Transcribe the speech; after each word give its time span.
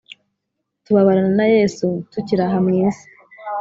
Tubabarana 0.83 1.31
na 1.39 1.45
Yesu, 1.55 1.85
Tukiri 2.11 2.43
aha 2.47 2.57
mw 2.63 2.69
isi. 2.85 3.07